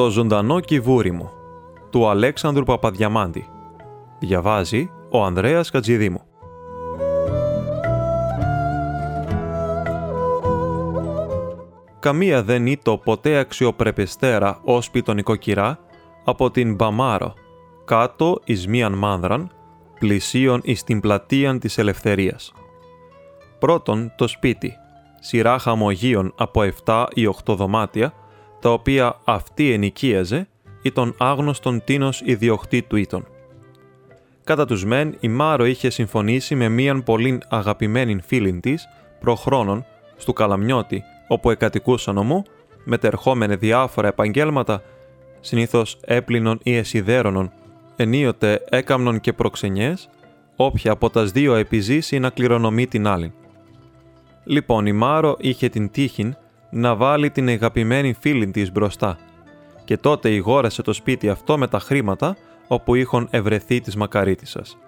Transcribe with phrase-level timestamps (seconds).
[0.00, 1.30] Το ζωντανό κυβούρι μου
[1.90, 3.48] του Αλέξανδρου Παπαδιαμάντη
[4.18, 6.20] Διαβάζει ο Ανδρέας Κατζηδήμου
[11.98, 15.78] Καμία δεν ήτο ποτέ αξιοπρεπεστέρα ως πιτονικοκυρά
[16.24, 17.34] από την Μπαμάρο,
[17.84, 19.50] κάτω εις μίαν μάνδραν,
[19.98, 22.52] πλησίον εις την πλατείαν της ελευθερίας.
[23.58, 24.72] Πρώτον, το σπίτι,
[25.20, 28.12] σειρά χαμογείων από 7 ή 8 δωμάτια,
[28.60, 30.48] τα οποία αυτή ενοικίαζε
[30.82, 33.26] ή τον άγνωστον τίνος ιδιοκτή του ήτον.
[34.44, 38.88] Κατά τους μεν, η Μάρο είχε συμφωνήσει με μίαν πολύ αγαπημένη φίλην της,
[39.20, 39.84] προχρόνων,
[40.16, 42.42] στου Καλαμιώτη, όπου εκατοικούσαν ομού,
[42.84, 44.82] μετερχόμενε διάφορα επαγγέλματα,
[45.40, 47.52] συνήθως έπλυνων ή εσιδέρωνων,
[47.96, 50.08] ενίοτε έκαμνων και προξενιές,
[50.56, 53.32] όποια από τας δύο επιζήσει να κληρονομεί την άλλη.
[54.44, 56.34] Λοιπόν, η Μάρο είχε την τύχη
[56.70, 59.18] να βάλει την αγαπημένη φίλη της μπροστά
[59.84, 62.36] και τότε ηγόρασε το σπίτι αυτό με τα χρήματα
[62.68, 64.78] όπου είχαν ευρεθεί της μακαρίτισσας.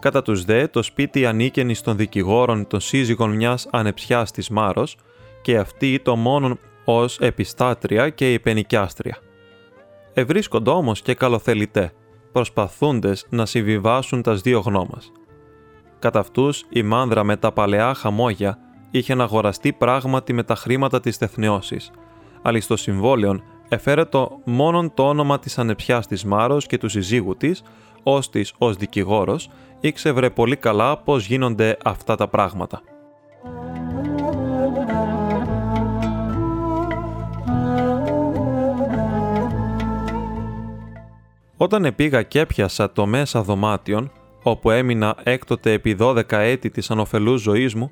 [0.00, 4.96] Κατά τους δε, το σπίτι ανήκαινε στον δικηγόρων των σύζυγων μιας ανεψιάς της Μάρος
[5.42, 9.18] και αυτή το μόνον ως επιστάτρια και υπενικιάστρια.
[10.12, 11.92] Ευρίσκονται όμως και καλοθελητέ,
[12.32, 15.12] προσπαθούντες να συμβιβάσουν τα δύο γνώμας.
[15.98, 18.58] Κατά αυτούς η μάνδρα με τα παλαιά χαμόγια
[18.96, 21.90] είχε να αγοραστεί πράγματι με τα χρήματα της τεθνεώσης,
[22.42, 27.36] αλλά στο συμβόλαιο εφέρε το μόνον το όνομα της ανεψιάς της Μάρος και του συζύγου
[27.36, 27.62] της,
[28.02, 32.82] ως της ως δικηγόρος, ήξευρε πολύ καλά πώς γίνονται αυτά τα πράγματα.
[41.56, 44.10] Όταν επήγα και έπιασα το μέσα δωμάτιον,
[44.42, 47.90] όπου έμεινα έκτοτε επί 12 έτη της ανοφελούς ζωής μου,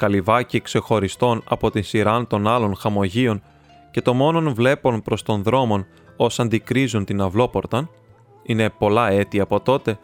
[0.00, 3.42] καλυβάκι ξεχωριστών από την σειράν των άλλων χαμογείων
[3.90, 7.90] και το μόνον βλέπον προς τον δρόμον ως αντικρίζουν την αυλόπορταν,
[8.42, 9.98] είναι πολλά έτη από τότε,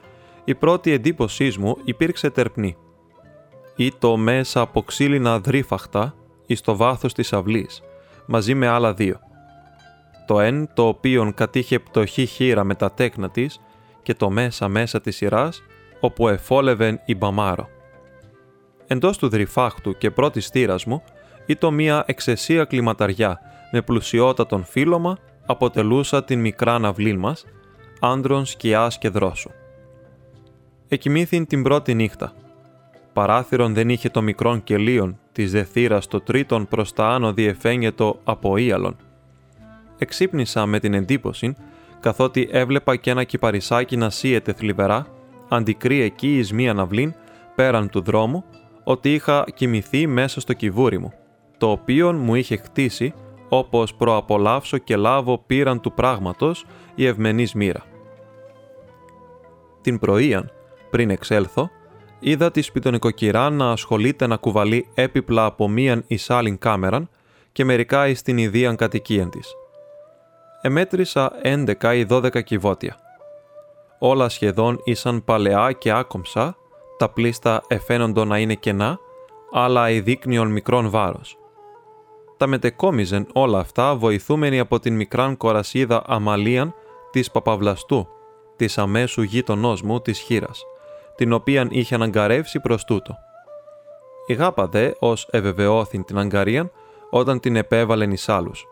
[0.45, 2.77] η πρώτη εντύπωσής μου υπήρξε τερπνή.
[3.77, 6.15] Ή το μέσα από ξύλινα δρύφαχτα
[6.47, 7.83] ή στο βάθος της αυλής,
[8.27, 9.19] μαζί με άλλα δύο.
[10.27, 13.61] Το εν το οποίον κατήχε πτωχή χείρα με τα τέκνα της
[14.03, 15.63] και το μέσα μέσα της σειράς,
[16.01, 17.69] όπου εφόλευεν η Μπαμάρο.
[18.87, 21.03] Εντός του δρυφάχτου και πρώτης θύρας μου,
[21.47, 27.45] ήταν μία εξαισία κλιματαριά με πλουσιότατον φύλλωμα αποτελούσα την μικρά ναυλή μας,
[28.01, 29.51] άντρων σκιάς και δρόσου.
[30.89, 32.33] Εκοιμήθην την πρώτη νύχτα.
[33.13, 38.57] Παράθυρον δεν είχε το μικρόν κελίον της δεθύρας το τρίτον προς τα άνω διεφαίνεται από
[38.57, 38.97] ίαλον.
[39.99, 41.57] Εξύπνησα με την εντύπωση,
[42.01, 45.07] καθότι έβλεπα και ένα κυπαρισάκι να σύεται θλιβερά,
[45.49, 47.15] αντικρύ εκεί εις μία ναυλήν,
[47.55, 48.45] πέραν του δρόμου,
[48.89, 51.13] ότι είχα κοιμηθεί μέσα στο κιβούρι μου,
[51.59, 53.15] το οποίο μου είχε χτίσει
[53.49, 56.65] όπως προαπολαύσω και λάβω πήραν του πράγματος
[56.95, 57.85] η ευμενής μοίρα.
[59.81, 60.53] Την πρωίαν,
[60.91, 61.71] πριν εξέλθω,
[62.19, 67.09] είδα τη σπιτονικοκυρά να ασχολείται να κουβαλεί έπιπλα από μίαν εις άλλην κάμεραν
[67.53, 69.53] και μερικά εις την ιδίαν κατοικίαν της.
[70.61, 72.97] Εμέτρησα 11 ή 12 κυβότια.
[73.99, 76.57] Όλα σχεδόν ήσαν παλαιά και άκομψα,
[76.97, 78.99] τα πλήστα εφαίνοντο να είναι κενά,
[79.53, 81.39] αλλά η δείκνιον μικρών βάρος
[82.37, 86.75] τα μετεκόμιζεν όλα αυτά βοηθούμενοι από την μικράν κορασίδα Αμαλίαν
[87.11, 88.09] της Παπαβλαστού,
[88.57, 90.65] της αμέσου γείτονός μου της Χήρας,
[91.15, 93.17] την οποίαν είχε αναγκαρεύσει προς τούτο.
[94.27, 96.71] Η γάπα δε ως ευεβαιώθην την αγκαρίαν
[97.11, 98.67] όταν την επέβαλεν εις άλλους.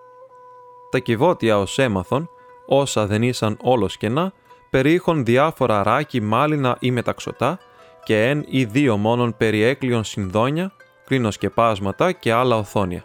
[0.91, 2.29] Τα κυβότια ως έμαθον,
[2.67, 4.33] όσα δεν ήσαν όλος κενά,
[4.71, 7.59] περίχων διάφορα ράκι μάλινα ή μεταξωτά
[8.05, 10.73] και εν ή δύο μόνον περιέκλειον συνδόνια,
[11.05, 13.05] κλίνοσκεπάσματα και άλλα οθόνια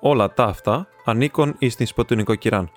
[0.00, 2.70] όλα τα αυτά ανήκουν εις την σποτινικοκυράν.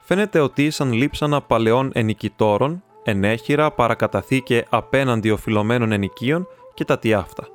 [0.00, 7.46] Φαίνεται ότι ήσαν λείψανα παλαιών ενοικητόρων, ενέχειρα παρακαταθήκε απέναντι οφειλωμένων ενοικίων και τα τι αυτά.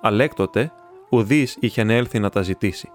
[0.00, 0.72] Αλέκτοτε,
[1.08, 2.88] ουδής είχε έλθει να τα ζητήσει.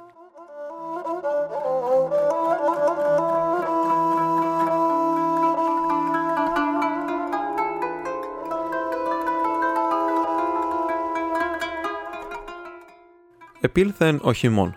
[13.61, 14.75] Επήλθεν ο χειμών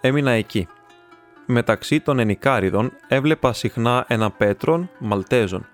[0.00, 0.68] έμεινα εκεί.
[1.46, 5.66] Μεταξύ των ενικάριδων έβλεπα συχνά ένα πέτρον Μαλτέζων.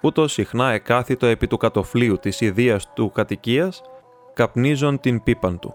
[0.00, 3.82] Ούτως συχνά εκάθιτο επί του κατοφλίου της ιδίας του κατοικίας,
[4.34, 5.74] καπνίζον την πίπαν του.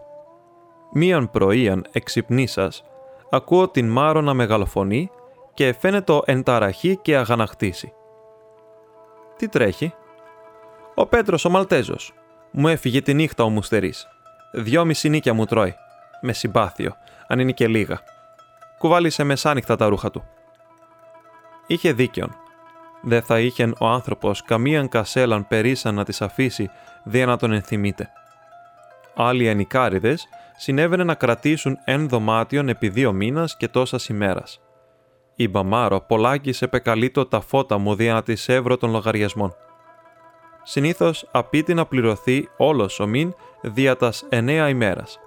[0.94, 2.84] Μίαν πρωίαν εξυπνήσας,
[3.30, 5.10] ακούω την Μάρο να μεγαλοφωνεί
[5.54, 7.94] και φαίνεται ενταραχή και αγαναχτήσει.
[9.38, 9.94] Τι τρέχει;
[10.96, 12.14] Ο Πέτρος ο Μαλτέζος.
[12.52, 14.08] Μου έφυγε τη νύχτα ο Μουστερής.
[14.52, 15.76] Δυόμιση νίκια μου τρώει.
[16.22, 16.96] Με συμπάθειο
[17.28, 18.00] αν είναι και λίγα.
[18.78, 20.24] κουβάλισε μεσάνυχτα τα ρούχα του.
[21.68, 22.36] Είχε δίκαιον.
[23.02, 26.70] Δεν θα είχε ο άνθρωπος καμίαν κασέλαν περίσα να τις αφήσει
[27.04, 28.10] δια να τον ενθυμείται.
[29.16, 30.28] Άλλοι ενικάριδες
[30.58, 34.62] συνέβαινε να κρατήσουν εν δωμάτιον επί δύο μήνας και τόσας ημέρας.
[35.36, 39.56] Η Μπαμάρο πολλάκις επεκαλείτο τα φώτα μου δια να της έβρω των λογαριασμών.
[40.64, 45.20] Συνήθως απίτη να πληρωθεί όλος ο μήν δια τας εννέα ημέρας.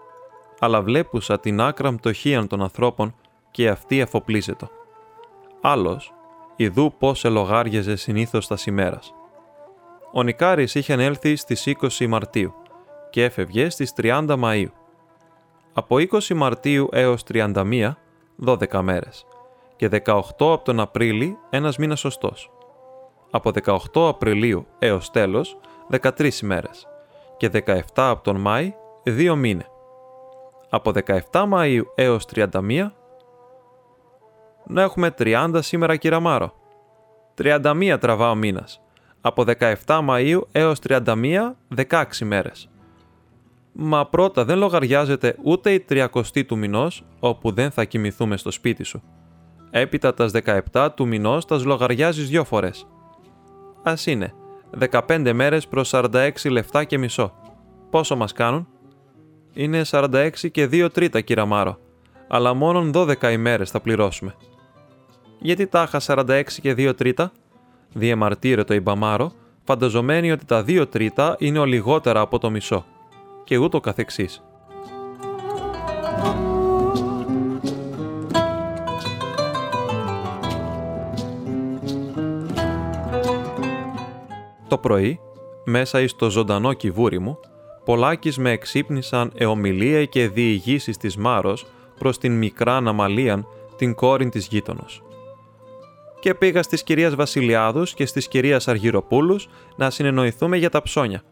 [0.58, 3.14] Αλλά βλέπουσα την άκρα μτωχίαν των ανθρώπων
[3.50, 4.69] και αυτή αφοπλίζετο.
[5.60, 6.12] Άλλος,
[6.56, 9.14] ιδού πώς ελογάριαζε συνήθως τας ημέρας.
[10.12, 12.54] Ο Νικάρης είχε έλθει στις 20 Μαρτίου
[13.10, 14.72] και έφευγε στις 30 Μαΐου.
[15.72, 17.96] Από 20 Μαρτίου έως 31,
[18.36, 19.26] 12 μέρες
[19.76, 22.50] και 18 από τον Απρίλη ένας μήνας σωστός.
[23.31, 25.58] Από 18 Απριλίου έως τέλος
[25.90, 26.88] 13 ημέρες
[27.36, 29.66] και 17 από τον Μάη 2 μήνες.
[30.70, 32.92] Από 17 Μαΐου έως 31
[34.66, 36.52] να έχουμε 30 σήμερα κυραμάρο.
[37.34, 38.81] 31 τραβά ο μήνας.
[39.20, 39.75] Από 17
[40.08, 42.69] Μαΐου έως 31 16 μέρες.
[43.72, 48.82] Μα πρώτα δεν λογαριάζεται ούτε η 30 του μηνός όπου δεν θα κοιμηθούμε στο σπίτι
[48.82, 49.02] σου.
[49.70, 50.32] Έπειτα τας
[50.72, 52.86] 17 του μηνός τας λογαριάζεις δυο φορές.
[53.82, 54.34] Ας είναι,
[54.79, 57.32] 15 μέρες προς 46 λεφτά και μισό.
[57.91, 58.69] Πόσο μας κάνουν;
[59.53, 61.79] Είναι 46 και 2 τρίτα κύρα Μάρο,
[62.29, 64.35] αλλά μόνον 12 ημέρες θα πληρώσουμε.
[65.38, 67.32] Γιατί τάχα 46 και 2 τρίτα;
[67.93, 69.32] Διεμαρτύρεται η Μπαμάρο,
[69.65, 72.85] φανταζομένη ότι τα 2 τρίτα είναι ο λιγότερα από το μισό.
[73.44, 74.43] Και ούτω καθεξής.
[84.69, 85.20] Το πρωί,
[85.64, 87.38] μέσα εις το ζωντανό κυβούρι μου,
[87.84, 91.66] πολλάκις με εξύπνησαν εομιλία και διηγήσεις της Μάρος
[91.99, 93.46] προς την μικρά Αναμαλίαν,
[93.76, 95.02] την κόρη της γείτονος.
[96.20, 101.22] Και πήγα στις κυρίας Βασιλιάδους και στις κυρίας Αργυροπούλους να συνεννοηθούμε για τα ψώνια.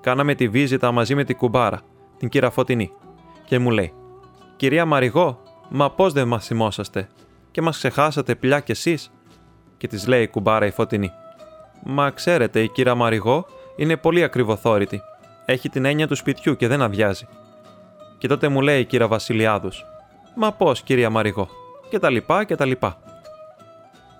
[0.00, 1.80] Κάναμε τη βίζητα μαζί με την κουμπάρα,
[2.18, 2.90] την κύρα Φωτεινή,
[3.44, 3.92] και μου λέει
[4.56, 7.08] «Κυρία Μαριγό, μα πώς δεν μας θυμόσαστε
[7.50, 9.10] και μας ξεχάσατε πια κι εσείς»
[9.76, 11.10] και της λέει η κουμπάρα η Φωτεινή
[11.82, 13.46] Μα ξέρετε, η κύρα Μαριγό
[13.76, 15.00] είναι πολύ ακριβοθόρητη.
[15.44, 17.26] Έχει την έννοια του σπιτιού και δεν αδειάζει.
[18.18, 19.84] Και τότε μου λέει η κύρα Βασιλιάδους,
[20.34, 21.48] Μα πώς, κυρία Μαριγό,
[21.90, 22.98] και τα λοιπά και τα λοιπά.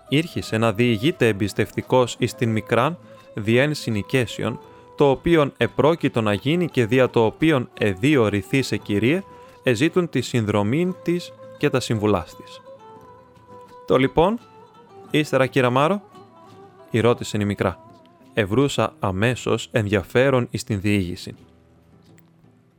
[0.09, 2.99] Ήρχισε να διηγείται εμπιστευτικός εις την μικράν
[3.35, 4.61] διέν συνοικέσιον,
[4.97, 8.31] το οποίον επρόκειτο να γίνει και δια το οποίον εδίο
[8.61, 9.23] σε κυρίε,
[9.63, 12.61] εζήτουν τη συνδρομή της και τα συμβουλάς της.
[13.87, 14.39] Το λοιπόν,
[15.11, 16.03] ύστερα κύρα Μάρο,
[16.91, 17.79] η ρώτησε η μικρά.
[18.35, 21.35] Ευρούσα αμέσως ενδιαφέρον εις την διήγηση.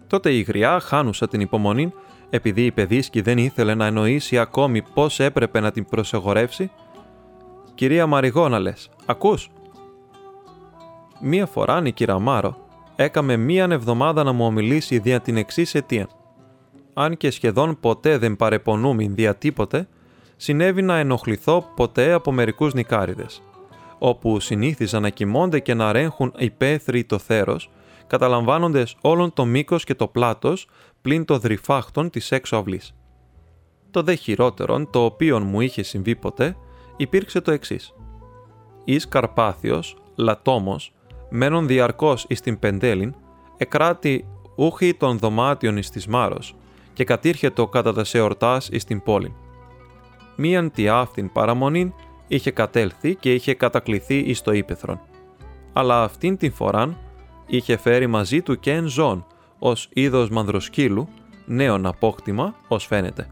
[0.07, 1.93] Τότε η γριά χάνουσα την υπομονή
[2.29, 6.71] επειδή η παιδίσκη δεν ήθελε να εννοήσει ακόμη πώς έπρεπε να την προσεγορεύσει.
[7.75, 9.49] «Κυρία Μαριγόνα λες, ακούς»
[11.21, 12.57] Μία φορά η κύρα Μάρο
[12.95, 16.07] έκαμε μίαν εβδομάδα να μου ομιλήσει δια την εξής αιτία.
[16.93, 19.87] Αν και σχεδόν ποτέ δεν παρεπονούμαι δια τίποτε,
[20.35, 23.41] συνέβη να ενοχληθώ ποτέ από μερικούς νικάριδες
[23.99, 27.69] όπου συνήθιζαν να κοιμώνται και να ρέχουν υπαίθριοι το θέρος,
[28.07, 30.67] καταλαμβάνοντες όλον το μήκος και το πλάτος
[31.01, 32.93] πλην το δρυφάχτων της έξω αυλής.
[33.91, 36.55] Το δε χειρότερον, το οποίο μου είχε συμβεί ποτέ,
[36.97, 37.93] υπήρξε το εξής.
[38.83, 40.93] Εις Καρπάθιος, λατόμος,
[41.29, 43.15] μένον διαρκώς εις την Πεντέλην,
[43.57, 46.55] εκράτη ούχη των δωμάτιων εις της Μάρος
[46.93, 49.35] και κατήρχετο κατά τα σεορτάς εις την πόλη.
[50.35, 51.93] Μίαν τη αυτήν παραμονήν
[52.29, 55.01] είχε κατέλθει και είχε κατακληθεί εις το ύπεθρον.
[55.73, 56.97] Αλλά αυτήν την φοράν
[57.47, 59.25] είχε φέρει μαζί του και εν ζών,
[59.59, 61.07] ως είδος μανδροσκύλου,
[61.45, 63.27] νέον απόκτημα, ως φαίνεται.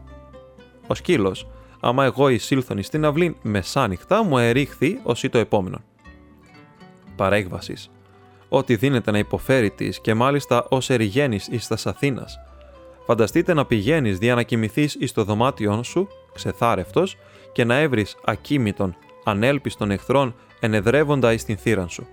[0.86, 1.48] Ο σκύλος,
[1.80, 5.78] άμα εγώ εισήλθον στην αυλή μεσάνυχτα, μου ερίχθη ως ή το επόμενο.
[7.16, 7.90] Παρέγβασης.
[8.48, 12.38] Ό,τι δίνεται να υποφέρει της και μάλιστα ως ερηγένει εις τας Αθήνας.
[13.06, 17.16] Φανταστείτε να πηγαίνεις δια να κοιμηθείς εις το δωμάτιόν σου, ξεθάρευτος,
[17.52, 22.06] και να έβρεις ακίμητον, ανέλπιστον εχθρών ενεδρεύοντα εις την θύραν σου.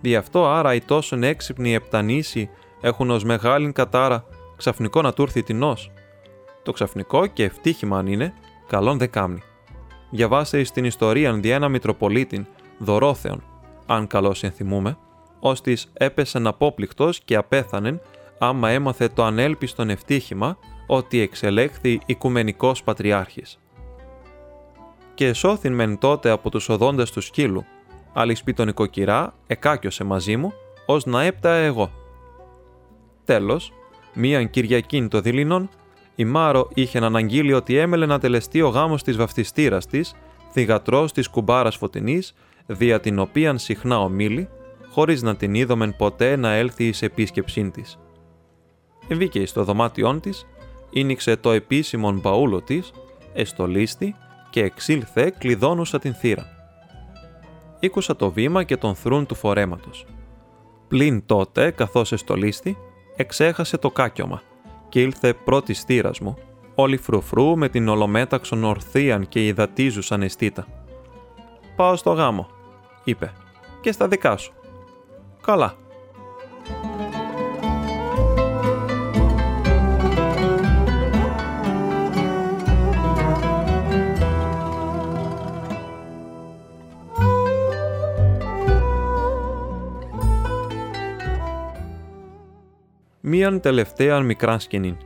[0.00, 2.50] Δι' αυτό άρα οι τόσον έξυπνοι επτανήσοι
[2.80, 4.24] έχουν ως μεγάλην κατάρα
[4.56, 5.64] ξαφνικό να του έρθει την
[6.62, 8.34] Το ξαφνικό και ευτύχημα αν είναι,
[8.66, 9.42] καλόν δε κάμνη.
[10.10, 12.46] Διαβάστε εις την ιστορία δι' ένα Μητροπολίτην,
[12.78, 13.42] Δωρόθεων,
[13.86, 14.98] αν καλώς ενθυμούμε,
[15.40, 18.00] ως της έπεσεν απόπληκτος και απέθανεν
[18.38, 23.58] άμα έμαθε το ανέλπιστον ευτύχημα ότι εξελέχθη οικουμενικός πατριάρχης
[25.20, 27.64] και εσώθην μεν τότε από τους οδόντες του σκύλου,
[28.12, 30.52] αλλά εις τον οικοκυρά εκάκιωσε μαζί μου,
[30.86, 31.90] ως να έπτα εγώ.
[33.24, 33.72] Τέλος,
[34.14, 35.68] μίαν Κυριακήν το δειλινόν,
[36.14, 40.14] Η Μάρο είχε αναγγείλει ότι έμελε να τελεστεί ο γάμος της βαφτιστήρας της,
[40.52, 42.34] θυγατρός της κουμπάρας φωτεινής,
[42.66, 44.48] δια την οποίαν συχνά ομίλη,
[44.90, 47.98] χωρίς να την είδομεν ποτέ να έλθει εις επίσκεψή της.
[49.08, 50.46] Εμβήκε στο δωμάτιόν της,
[50.90, 52.92] ίνιξε το επίσημον μπαούλο της,
[53.32, 54.14] εστολίστη
[54.50, 56.46] και εξήλθε κλειδώνουσα την θύρα.
[57.80, 60.06] Ήκουσα το βήμα και τον θρούν του φορέματος.
[60.88, 62.76] Πλην τότε, καθώς εστολίστη,
[63.16, 64.42] εξέχασε το κάκιωμα
[64.88, 66.36] και ήλθε πρώτη θύρας μου,
[66.74, 70.66] όλη φρουφρού με την ολομέταξον ορθίαν και υδατίζουσαν αισθήτα.
[71.76, 72.48] «Πάω στο γάμο»,
[73.04, 73.32] είπε,
[73.80, 74.52] «και στα δικά σου».
[75.42, 75.74] «Καλά»,
[93.20, 94.96] μίαν τελευταία μικρά σκηνή.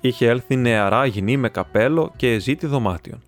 [0.00, 3.22] Είχε έλθει νεαρά γυνή με καπέλο και ζήτη δωμάτιον.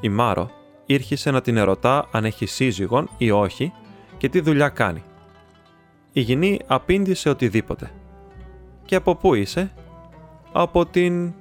[0.00, 0.50] Η Μάρο
[0.86, 3.72] ήρχισε να την ερωτά αν έχει σύζυγον ή όχι
[4.18, 5.02] και τι δουλειά κάνει.
[6.12, 7.90] Η γυνή απήντησε οτιδήποτε.
[8.84, 9.72] «Και από πού είσαι»
[10.52, 11.34] «Από την...»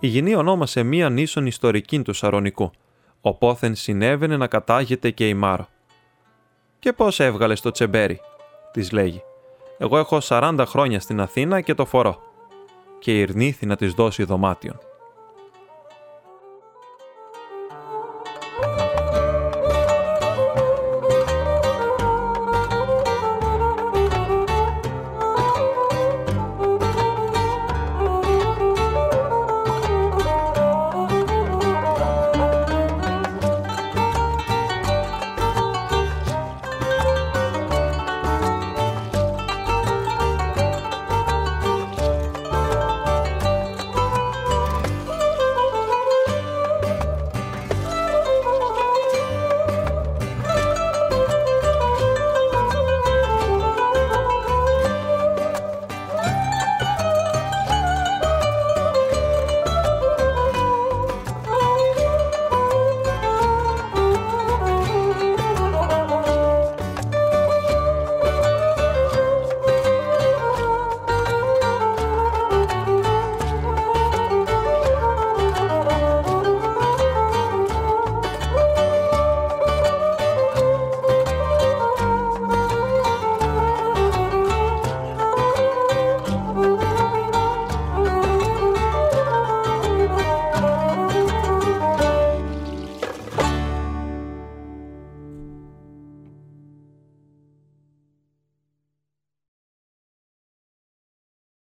[0.00, 2.70] Η γυνή ονόμασε μία νήσον ιστορική του Σαρονικού,
[3.20, 5.68] οπόθεν συνέβαινε να κατάγεται και η Μάρο.
[6.78, 8.20] «Και πώς έβγαλες το τσεμπέρι»
[8.72, 9.22] της λέγει.
[9.78, 12.20] Εγώ έχω 40 χρόνια στην Αθήνα και το φορώ.
[12.98, 14.78] Και ηρνήθη να της δώσει δωμάτιον.